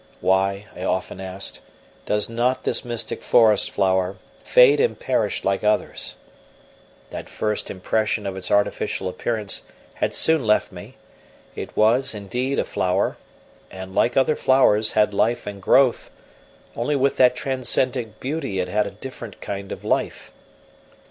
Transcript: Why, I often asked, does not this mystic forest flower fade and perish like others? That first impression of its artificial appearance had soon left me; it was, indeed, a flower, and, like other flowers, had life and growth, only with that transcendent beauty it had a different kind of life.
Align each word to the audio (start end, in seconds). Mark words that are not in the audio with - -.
Why, 0.19 0.65
I 0.75 0.83
often 0.83 1.19
asked, 1.21 1.61
does 2.07 2.27
not 2.27 2.63
this 2.63 2.83
mystic 2.83 3.21
forest 3.21 3.69
flower 3.69 4.15
fade 4.43 4.79
and 4.79 4.99
perish 4.99 5.43
like 5.43 5.63
others? 5.63 6.17
That 7.11 7.29
first 7.29 7.69
impression 7.69 8.25
of 8.25 8.35
its 8.35 8.49
artificial 8.49 9.07
appearance 9.07 9.61
had 9.93 10.15
soon 10.15 10.43
left 10.43 10.71
me; 10.71 10.97
it 11.55 11.77
was, 11.77 12.15
indeed, 12.15 12.57
a 12.57 12.65
flower, 12.65 13.17
and, 13.69 13.93
like 13.93 14.17
other 14.17 14.35
flowers, 14.35 14.93
had 14.93 15.13
life 15.13 15.45
and 15.45 15.61
growth, 15.61 16.09
only 16.75 16.95
with 16.95 17.17
that 17.17 17.35
transcendent 17.35 18.19
beauty 18.19 18.59
it 18.59 18.69
had 18.69 18.87
a 18.87 18.97
different 18.97 19.39
kind 19.39 19.71
of 19.71 19.83
life. 19.83 20.31